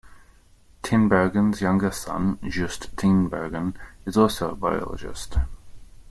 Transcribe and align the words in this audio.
Tinbergen's 0.81 1.61
younger 1.61 1.91
son, 1.91 2.39
Joost 2.41 2.95
Tinbergen, 2.97 3.75
is 4.03 4.17
also 4.17 4.49
a 4.49 4.55
biologist. 4.55 5.37